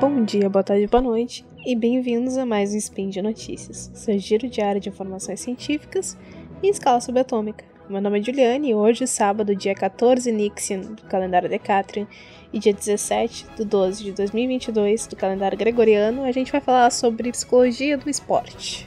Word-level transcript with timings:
Bom 0.00 0.24
dia, 0.24 0.48
boa 0.48 0.64
tarde, 0.64 0.86
boa 0.86 1.02
noite 1.02 1.44
e 1.66 1.76
bem-vindos 1.76 2.38
a 2.38 2.46
mais 2.46 2.72
um 2.72 2.78
Spin 2.78 3.10
de 3.10 3.20
Notícias, 3.20 3.90
seu 3.92 4.18
giro 4.18 4.48
diário 4.48 4.80
de 4.80 4.88
informações 4.88 5.40
científicas 5.40 6.16
em 6.62 6.70
escala 6.70 7.02
subatômica. 7.02 7.66
Meu 7.86 8.00
nome 8.00 8.18
é 8.18 8.22
Juliane 8.22 8.70
e 8.70 8.74
hoje, 8.74 9.06
sábado, 9.06 9.54
dia 9.54 9.74
14 9.74 10.32
Nixian 10.32 10.80
do 10.80 11.02
calendário 11.02 11.50
Decatrian 11.50 12.06
e 12.50 12.58
dia 12.58 12.72
17 12.72 13.46
de 13.58 13.62
12 13.62 14.04
de 14.04 14.12
2022 14.12 15.06
do 15.06 15.16
calendário 15.16 15.58
Gregoriano, 15.58 16.24
a 16.24 16.32
gente 16.32 16.50
vai 16.50 16.62
falar 16.62 16.90
sobre 16.90 17.30
psicologia 17.30 17.98
do 17.98 18.08
esporte. 18.08 18.86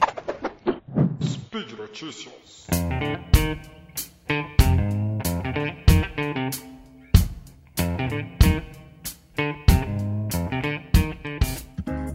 Speed 1.22 1.78
Notícias. 1.78 2.66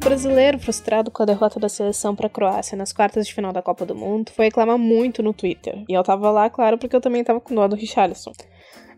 Brasileiro, 0.10 0.58
frustrado 0.58 1.12
com 1.12 1.22
a 1.22 1.26
derrota 1.28 1.60
da 1.60 1.70
seleção 1.70 2.16
para 2.16 2.26
a 2.26 2.30
Croácia 2.32 2.76
nas 2.76 2.92
quartas 2.92 3.28
de 3.28 3.34
final 3.34 3.54
da 3.54 3.62
Copa 3.62 3.86
do 3.86 3.94
Mundo, 3.94 4.32
foi 4.32 4.46
reclamar 4.46 4.76
muito 4.76 5.22
no 5.22 5.36
Twitter. 5.36 5.84
E 5.88 5.94
eu 5.94 6.02
tava 6.04 6.32
lá, 6.32 6.50
claro, 6.50 6.80
porque 6.80 6.96
eu 6.96 7.00
também 7.00 7.24
tava 7.24 7.40
com 7.40 7.54
dó 7.54 7.68
do 7.68 7.76
Richarlison. 7.76 8.32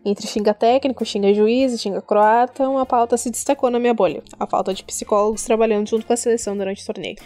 Entre 0.06 0.26
xinga 0.26 0.54
técnico, 0.54 1.04
xinga 1.04 1.34
juiz 1.34 1.78
xinga 1.78 2.00
croata, 2.00 2.66
uma 2.66 2.86
pauta 2.86 3.18
se 3.18 3.30
destacou 3.30 3.70
na 3.70 3.78
minha 3.78 3.92
bolha: 3.92 4.22
a 4.40 4.46
falta 4.46 4.72
de 4.72 4.82
psicólogos 4.82 5.44
trabalhando 5.44 5.86
junto 5.86 6.06
com 6.06 6.14
a 6.14 6.16
seleção 6.16 6.56
durante 6.56 6.82
o 6.82 6.86
torneio. 6.86 7.16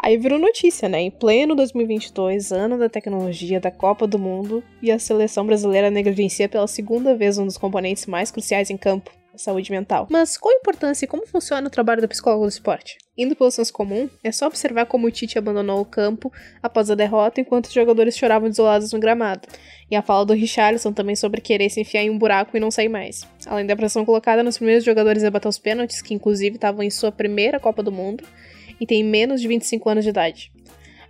Aí 0.00 0.16
virou 0.16 0.38
notícia, 0.38 0.88
né? 0.88 1.00
Em 1.02 1.10
pleno 1.10 1.54
2022, 1.54 2.50
ano 2.50 2.76
da 2.76 2.88
tecnologia 2.88 3.60
da 3.60 3.70
Copa 3.70 4.04
do 4.04 4.18
Mundo, 4.18 4.64
e 4.82 4.90
a 4.90 4.98
seleção 4.98 5.46
brasileira 5.46 5.92
negligencia 5.92 6.48
pela 6.48 6.66
segunda 6.66 7.14
vez 7.14 7.38
um 7.38 7.46
dos 7.46 7.56
componentes 7.56 8.06
mais 8.06 8.32
cruciais 8.32 8.68
em 8.68 8.76
campo, 8.76 9.12
saúde 9.38 9.70
mental. 9.70 10.06
Mas 10.10 10.36
qual 10.36 10.54
a 10.54 10.58
importância 10.58 11.04
e 11.04 11.08
como 11.08 11.26
funciona 11.26 11.66
o 11.66 11.70
trabalho 11.70 12.02
do 12.02 12.08
psicólogo 12.08 12.44
do 12.44 12.50
esporte? 12.50 12.98
Indo 13.16 13.34
pelo 13.34 13.50
senso 13.50 13.72
comum, 13.72 14.08
é 14.22 14.30
só 14.30 14.46
observar 14.46 14.86
como 14.86 15.06
o 15.06 15.10
Tite 15.10 15.38
abandonou 15.38 15.80
o 15.80 15.84
campo 15.84 16.32
após 16.62 16.90
a 16.90 16.94
derrota 16.94 17.40
enquanto 17.40 17.66
os 17.66 17.72
jogadores 17.72 18.16
choravam 18.16 18.48
desolados 18.48 18.92
no 18.92 19.00
gramado. 19.00 19.48
E 19.90 19.96
a 19.96 20.02
fala 20.02 20.24
do 20.24 20.34
Richarlison 20.34 20.92
também 20.92 21.16
sobre 21.16 21.40
querer 21.40 21.68
se 21.70 21.80
enfiar 21.80 22.02
em 22.02 22.10
um 22.10 22.18
buraco 22.18 22.56
e 22.56 22.60
não 22.60 22.70
sair 22.70 22.88
mais. 22.88 23.26
Além 23.46 23.66
da 23.66 23.74
pressão 23.74 24.04
colocada 24.04 24.42
nos 24.42 24.58
primeiros 24.58 24.84
jogadores 24.84 25.24
a 25.24 25.30
bater 25.30 25.48
os 25.48 25.58
pênaltis, 25.58 26.00
que 26.00 26.14
inclusive 26.14 26.56
estavam 26.56 26.82
em 26.82 26.90
sua 26.90 27.10
primeira 27.10 27.58
Copa 27.58 27.82
do 27.82 27.90
Mundo 27.90 28.22
e 28.80 28.86
têm 28.86 29.02
menos 29.02 29.40
de 29.40 29.48
25 29.48 29.88
anos 29.88 30.04
de 30.04 30.10
idade. 30.10 30.52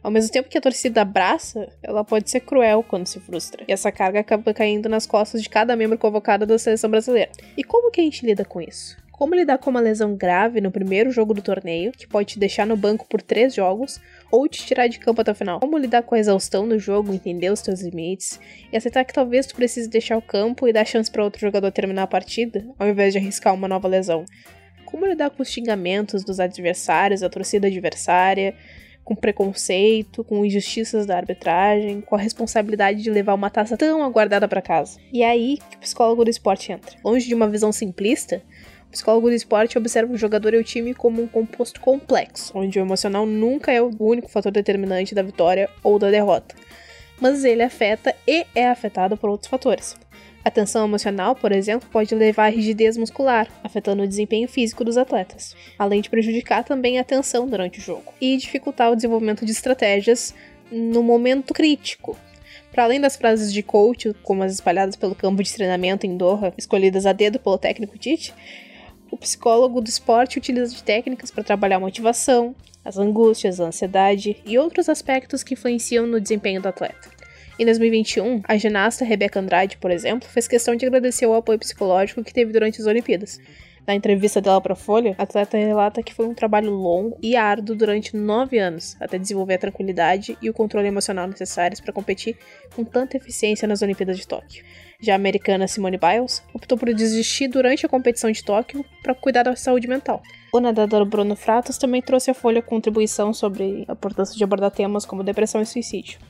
Ao 0.08 0.12
mesmo 0.12 0.32
tempo 0.32 0.48
que 0.48 0.56
a 0.56 0.60
torcida 0.62 1.02
abraça, 1.02 1.68
ela 1.82 2.02
pode 2.02 2.30
ser 2.30 2.40
cruel 2.40 2.82
quando 2.82 3.06
se 3.06 3.20
frustra. 3.20 3.62
E 3.68 3.72
essa 3.72 3.92
carga 3.92 4.20
acaba 4.20 4.54
caindo 4.54 4.88
nas 4.88 5.04
costas 5.04 5.42
de 5.42 5.50
cada 5.50 5.76
membro 5.76 5.98
convocado 5.98 6.46
da 6.46 6.58
seleção 6.58 6.88
brasileira. 6.88 7.30
E 7.54 7.62
como 7.62 7.90
que 7.90 8.00
a 8.00 8.04
gente 8.04 8.24
lida 8.24 8.42
com 8.42 8.58
isso? 8.58 8.96
Como 9.12 9.34
lidar 9.34 9.58
com 9.58 9.68
uma 9.68 9.80
lesão 9.80 10.16
grave 10.16 10.62
no 10.62 10.70
primeiro 10.70 11.10
jogo 11.10 11.34
do 11.34 11.42
torneio, 11.42 11.92
que 11.92 12.06
pode 12.06 12.28
te 12.28 12.38
deixar 12.38 12.66
no 12.66 12.74
banco 12.74 13.06
por 13.06 13.20
três 13.20 13.54
jogos, 13.54 14.00
ou 14.30 14.48
te 14.48 14.64
tirar 14.64 14.88
de 14.88 14.98
campo 14.98 15.20
até 15.20 15.32
o 15.32 15.34
final? 15.34 15.60
Como 15.60 15.76
lidar 15.76 16.02
com 16.02 16.14
a 16.14 16.18
exaustão 16.18 16.64
no 16.64 16.78
jogo, 16.78 17.12
entender 17.12 17.52
os 17.52 17.60
teus 17.60 17.82
limites, 17.82 18.40
e 18.72 18.78
aceitar 18.78 19.04
que 19.04 19.12
talvez 19.12 19.44
tu 19.44 19.56
precise 19.56 19.90
deixar 19.90 20.16
o 20.16 20.22
campo 20.22 20.66
e 20.66 20.72
dar 20.72 20.86
chance 20.86 21.10
para 21.10 21.22
outro 21.22 21.38
jogador 21.38 21.70
terminar 21.70 22.04
a 22.04 22.06
partida, 22.06 22.64
ao 22.78 22.88
invés 22.88 23.12
de 23.12 23.18
arriscar 23.18 23.52
uma 23.52 23.68
nova 23.68 23.86
lesão? 23.86 24.24
Como 24.86 25.04
lidar 25.04 25.28
com 25.28 25.42
os 25.42 25.50
xingamentos 25.50 26.24
dos 26.24 26.40
adversários, 26.40 27.20
da 27.20 27.28
torcida 27.28 27.66
adversária, 27.66 28.54
com 29.08 29.14
preconceito, 29.14 30.22
com 30.22 30.44
injustiças 30.44 31.06
da 31.06 31.16
arbitragem, 31.16 32.02
com 32.02 32.14
a 32.14 32.18
responsabilidade 32.18 33.02
de 33.02 33.10
levar 33.10 33.32
uma 33.32 33.48
taça 33.48 33.74
tão 33.74 34.02
aguardada 34.02 34.46
para 34.46 34.60
casa. 34.60 35.00
E 35.10 35.22
é 35.22 35.30
aí 35.30 35.56
que 35.56 35.76
o 35.76 35.80
psicólogo 35.80 36.24
do 36.24 36.30
esporte 36.30 36.70
entra. 36.72 36.94
Longe 37.02 37.26
de 37.26 37.34
uma 37.34 37.48
visão 37.48 37.72
simplista, 37.72 38.42
o 38.86 38.90
psicólogo 38.90 39.30
do 39.30 39.34
esporte 39.34 39.78
observa 39.78 40.12
o 40.12 40.18
jogador 40.18 40.52
e 40.52 40.58
o 40.58 40.62
time 40.64 40.92
como 40.92 41.22
um 41.22 41.26
composto 41.26 41.80
complexo, 41.80 42.52
onde 42.54 42.78
o 42.78 42.82
emocional 42.82 43.24
nunca 43.24 43.72
é 43.72 43.80
o 43.80 43.90
único 43.98 44.28
fator 44.28 44.52
determinante 44.52 45.14
da 45.14 45.22
vitória 45.22 45.70
ou 45.82 45.98
da 45.98 46.10
derrota, 46.10 46.54
mas 47.18 47.44
ele 47.44 47.62
afeta 47.62 48.14
e 48.26 48.44
é 48.54 48.68
afetado 48.68 49.16
por 49.16 49.30
outros 49.30 49.48
fatores. 49.48 49.96
A 50.48 50.50
tensão 50.50 50.86
emocional, 50.86 51.36
por 51.36 51.52
exemplo, 51.52 51.86
pode 51.92 52.14
levar 52.14 52.46
à 52.46 52.48
rigidez 52.48 52.96
muscular, 52.96 53.46
afetando 53.62 54.02
o 54.02 54.08
desempenho 54.08 54.48
físico 54.48 54.82
dos 54.82 54.96
atletas, 54.96 55.54
além 55.78 56.00
de 56.00 56.08
prejudicar 56.08 56.64
também 56.64 56.98
a 56.98 57.04
tensão 57.04 57.46
durante 57.46 57.78
o 57.78 57.82
jogo 57.82 58.14
e 58.18 58.34
dificultar 58.34 58.90
o 58.90 58.96
desenvolvimento 58.96 59.44
de 59.44 59.52
estratégias 59.52 60.34
no 60.72 61.02
momento 61.02 61.52
crítico. 61.52 62.16
Para 62.72 62.84
além 62.84 62.98
das 62.98 63.14
frases 63.14 63.52
de 63.52 63.62
coach, 63.62 64.14
como 64.22 64.42
as 64.42 64.54
espalhadas 64.54 64.96
pelo 64.96 65.14
campo 65.14 65.42
de 65.42 65.52
treinamento 65.52 66.06
em 66.06 66.16
Doha, 66.16 66.54
escolhidas 66.56 67.04
a 67.04 67.12
dedo 67.12 67.38
pelo 67.38 67.58
técnico 67.58 67.98
Tite, 67.98 68.32
o 69.10 69.18
psicólogo 69.18 69.82
do 69.82 69.88
esporte 69.90 70.38
utiliza 70.38 70.74
de 70.74 70.82
técnicas 70.82 71.30
para 71.30 71.44
trabalhar 71.44 71.76
a 71.76 71.80
motivação, 71.80 72.56
as 72.82 72.96
angústias, 72.96 73.60
a 73.60 73.66
ansiedade 73.66 74.38
e 74.46 74.56
outros 74.56 74.88
aspectos 74.88 75.42
que 75.42 75.52
influenciam 75.52 76.06
no 76.06 76.18
desempenho 76.18 76.62
do 76.62 76.68
atleta. 76.68 77.17
Em 77.58 77.64
2021, 77.64 78.42
a 78.44 78.56
ginasta 78.56 79.04
Rebeca 79.04 79.40
Andrade, 79.40 79.78
por 79.78 79.90
exemplo, 79.90 80.28
fez 80.28 80.46
questão 80.46 80.76
de 80.76 80.86
agradecer 80.86 81.26
o 81.26 81.34
apoio 81.34 81.58
psicológico 81.58 82.22
que 82.22 82.32
teve 82.32 82.52
durante 82.52 82.80
as 82.80 82.86
Olimpíadas. 82.86 83.40
Na 83.84 83.96
entrevista 83.96 84.40
dela 84.40 84.60
para 84.60 84.74
a 84.74 84.76
Folha, 84.76 85.16
a 85.18 85.24
atleta 85.24 85.56
relata 85.56 86.00
que 86.00 86.14
foi 86.14 86.28
um 86.28 86.34
trabalho 86.34 86.70
longo 86.70 87.18
e 87.20 87.34
árduo 87.34 87.74
durante 87.74 88.16
nove 88.16 88.60
anos, 88.60 88.96
até 89.00 89.18
desenvolver 89.18 89.54
a 89.54 89.58
tranquilidade 89.58 90.38
e 90.40 90.48
o 90.48 90.52
controle 90.52 90.86
emocional 90.86 91.26
necessários 91.26 91.80
para 91.80 91.92
competir 91.92 92.36
com 92.76 92.84
tanta 92.84 93.16
eficiência 93.16 93.66
nas 93.66 93.82
Olimpíadas 93.82 94.18
de 94.18 94.28
Tóquio. 94.28 94.62
Já 95.00 95.14
a 95.14 95.16
americana 95.16 95.66
Simone 95.66 95.98
Biles 95.98 96.44
optou 96.54 96.78
por 96.78 96.94
desistir 96.94 97.48
durante 97.48 97.84
a 97.84 97.88
competição 97.88 98.30
de 98.30 98.44
Tóquio 98.44 98.84
para 99.02 99.16
cuidar 99.16 99.42
da 99.42 99.56
saúde 99.56 99.88
mental. 99.88 100.22
O 100.52 100.60
nadador 100.60 101.04
Bruno 101.04 101.34
Fratos 101.34 101.76
também 101.76 102.02
trouxe 102.02 102.30
à 102.30 102.34
Folha 102.34 102.62
contribuição 102.62 103.34
sobre 103.34 103.84
a 103.88 103.94
importância 103.94 104.36
de 104.36 104.44
abordar 104.44 104.70
temas 104.70 105.04
como 105.04 105.24
depressão 105.24 105.60
e 105.60 105.66
suicídio. 105.66 106.20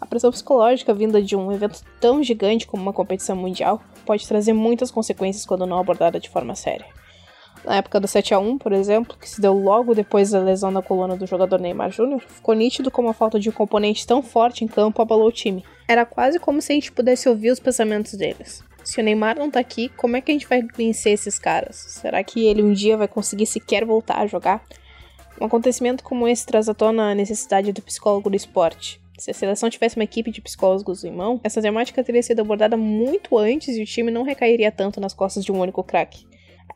A 0.00 0.06
pressão 0.06 0.30
psicológica 0.30 0.94
vinda 0.94 1.20
de 1.20 1.34
um 1.34 1.50
evento 1.52 1.82
tão 2.00 2.22
gigante 2.22 2.66
como 2.66 2.82
uma 2.82 2.92
competição 2.92 3.34
mundial 3.34 3.82
pode 4.06 4.26
trazer 4.26 4.52
muitas 4.52 4.90
consequências 4.90 5.44
quando 5.44 5.66
não 5.66 5.78
abordada 5.78 6.20
de 6.20 6.28
forma 6.28 6.54
séria. 6.54 6.86
Na 7.64 7.76
época 7.76 7.98
do 7.98 8.06
7 8.06 8.32
a 8.32 8.38
1 8.38 8.58
por 8.58 8.72
exemplo, 8.72 9.16
que 9.18 9.28
se 9.28 9.40
deu 9.40 9.52
logo 9.52 9.94
depois 9.94 10.30
da 10.30 10.38
lesão 10.38 10.70
na 10.70 10.80
coluna 10.80 11.16
do 11.16 11.26
jogador 11.26 11.60
Neymar 11.60 11.90
Jr., 11.90 12.20
ficou 12.26 12.54
nítido 12.54 12.90
como 12.90 13.08
a 13.08 13.12
falta 13.12 13.40
de 13.40 13.48
um 13.48 13.52
componente 13.52 14.06
tão 14.06 14.22
forte 14.22 14.64
em 14.64 14.68
campo 14.68 15.02
abalou 15.02 15.26
o 15.26 15.32
time. 15.32 15.64
Era 15.88 16.06
quase 16.06 16.38
como 16.38 16.62
se 16.62 16.72
a 16.72 16.74
gente 16.74 16.92
pudesse 16.92 17.28
ouvir 17.28 17.50
os 17.50 17.58
pensamentos 17.58 18.14
deles. 18.14 18.62
Se 18.84 19.00
o 19.00 19.04
Neymar 19.04 19.38
não 19.38 19.50
tá 19.50 19.60
aqui, 19.60 19.90
como 19.90 20.16
é 20.16 20.20
que 20.20 20.30
a 20.30 20.34
gente 20.34 20.46
vai 20.46 20.62
vencer 20.62 21.12
esses 21.12 21.38
caras? 21.38 21.76
Será 21.76 22.22
que 22.22 22.46
ele 22.46 22.62
um 22.62 22.72
dia 22.72 22.96
vai 22.96 23.08
conseguir 23.08 23.46
sequer 23.46 23.84
voltar 23.84 24.18
a 24.18 24.26
jogar? 24.26 24.64
Um 25.40 25.44
acontecimento 25.44 26.02
como 26.02 26.26
esse 26.26 26.46
traz 26.46 26.68
à 26.68 26.74
tona 26.74 27.10
a 27.10 27.14
necessidade 27.14 27.72
do 27.72 27.82
psicólogo 27.82 28.30
do 28.30 28.36
esporte, 28.36 29.00
se 29.18 29.32
a 29.32 29.34
seleção 29.34 29.68
tivesse 29.68 29.96
uma 29.96 30.04
equipe 30.04 30.30
de 30.30 30.40
psicólogos 30.40 31.02
em 31.02 31.10
mão, 31.10 31.40
essa 31.42 31.60
temática 31.60 32.02
teria 32.04 32.22
sido 32.22 32.40
abordada 32.40 32.76
muito 32.76 33.36
antes 33.36 33.76
e 33.76 33.82
o 33.82 33.86
time 33.86 34.10
não 34.10 34.22
recairia 34.22 34.70
tanto 34.70 35.00
nas 35.00 35.12
costas 35.12 35.44
de 35.44 35.50
um 35.50 35.60
único 35.60 35.82
craque. 35.82 36.24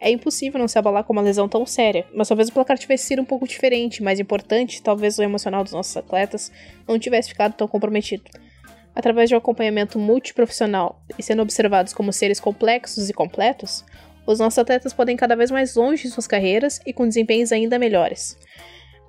É 0.01 0.11
impossível 0.11 0.59
não 0.59 0.67
se 0.67 0.77
abalar 0.77 1.05
com 1.05 1.13
uma 1.13 1.23
lesão 1.23 1.49
tão 1.49 1.65
séria, 1.65 2.05
mas 2.13 2.27
talvez 2.27 2.49
o 2.49 2.53
placar 2.53 2.77
tivesse 2.77 3.05
sido 3.05 3.23
um 3.23 3.25
pouco 3.25 3.47
diferente, 3.47 4.03
mais 4.03 4.19
importante, 4.19 4.83
talvez 4.83 5.17
o 5.19 5.23
emocional 5.23 5.63
dos 5.63 5.73
nossos 5.73 5.97
atletas 5.97 6.51
não 6.89 6.99
tivesse 6.99 7.29
ficado 7.29 7.55
tão 7.55 7.69
comprometido. 7.69 8.25
Através 8.95 9.29
de 9.29 9.37
um 9.37 9.39
acompanhamento 9.39 9.99
multiprofissional 9.99 11.01
e 11.17 11.23
sendo 11.23 11.43
observados 11.43 11.95
como 11.95 12.13
seres 12.13 12.41
complexos 12.41 13.09
e 13.09 13.13
completos, 13.13 13.85
os 14.27 14.41
nossos 14.41 14.59
atletas 14.59 14.93
podem 14.93 15.15
ir 15.15 15.19
cada 15.19 15.37
vez 15.37 15.51
mais 15.51 15.77
longe 15.77 16.03
de 16.03 16.11
suas 16.11 16.27
carreiras 16.27 16.81
e 16.85 16.93
com 16.93 17.07
desempenhos 17.07 17.53
ainda 17.53 17.79
melhores. 17.79 18.37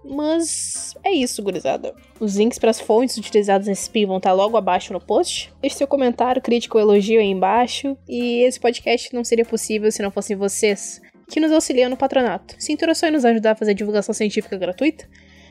Mas 0.03 0.95
é 1.03 1.11
isso, 1.11 1.41
gurizada. 1.41 1.93
Os 2.19 2.35
links 2.35 2.59
para 2.59 2.69
as 2.69 2.79
fontes 2.79 3.17
utilizadas 3.17 3.67
nesse 3.67 3.83
spin 3.83 4.05
vão 4.05 4.17
estar 4.17 4.33
logo 4.33 4.57
abaixo 4.57 4.93
no 4.93 4.99
post. 4.99 5.53
Deixe 5.61 5.77
seu 5.77 5.87
comentário, 5.87 6.41
crítico 6.41 6.77
ou 6.77 6.83
elogio 6.83 7.19
aí 7.19 7.27
embaixo. 7.27 7.97
E 8.07 8.41
esse 8.43 8.59
podcast 8.59 9.13
não 9.13 9.23
seria 9.23 9.45
possível 9.45 9.91
se 9.91 10.01
não 10.01 10.11
fossem 10.11 10.35
vocês 10.35 11.01
que 11.29 11.39
nos 11.39 11.51
auxiliam 11.51 11.89
no 11.89 11.97
patronato. 11.97 12.55
Se 12.59 12.71
interessou 12.71 13.09
em 13.09 13.11
nos 13.11 13.25
ajudar 13.25 13.51
a 13.51 13.55
fazer 13.55 13.73
divulgação 13.73 14.13
científica 14.13 14.57
gratuita, 14.57 15.07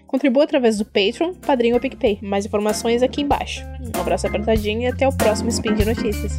contribua 0.07 0.45
através 0.45 0.79
do 0.79 0.85
Patreon, 0.85 1.35
Padrinho 1.35 1.75
ou 1.75 1.81
PicPay. 1.81 2.19
Mais 2.23 2.47
informações 2.47 3.03
aqui 3.03 3.23
embaixo. 3.23 3.65
Um 3.97 4.01
abraço 4.01 4.27
apertadinho 4.27 4.83
e 4.83 4.87
até 4.87 5.09
o 5.09 5.17
próximo 5.17 5.49
Spin 5.49 5.75
de 5.75 5.85
Notícias. 5.85 6.39